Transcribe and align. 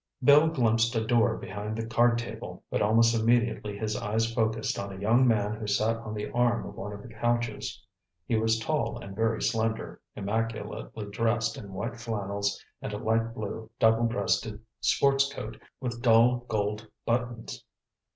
Bill 0.23 0.47
glimpsed 0.49 0.95
a 0.95 1.05
door 1.05 1.37
behind 1.37 1.77
the 1.77 1.85
card 1.85 2.17
table, 2.17 2.63
but 2.71 2.81
almost 2.81 3.13
immediately 3.13 3.77
his 3.77 3.95
eyes 3.95 4.33
focussed 4.33 4.79
on 4.79 4.91
a 4.91 4.99
young 4.99 5.27
man 5.27 5.53
who 5.53 5.67
sat 5.67 5.95
on 5.97 6.15
the 6.15 6.31
arm 6.31 6.65
of 6.65 6.73
one 6.73 6.91
of 6.91 7.03
the 7.03 7.13
couches. 7.13 7.79
He 8.25 8.35
was 8.35 8.57
tall 8.57 8.97
and 8.97 9.15
very 9.15 9.43
slender, 9.43 10.01
immaculately 10.15 11.05
dressed 11.11 11.55
in 11.55 11.71
white 11.73 11.99
flannels 11.99 12.59
and 12.81 12.91
a 12.93 12.97
light 12.97 13.35
blue, 13.35 13.69
double 13.77 14.05
breasted 14.05 14.59
sports 14.79 15.31
coat 15.31 15.61
with 15.79 16.01
dull 16.01 16.45
gold 16.47 16.87
buttons. 17.05 17.63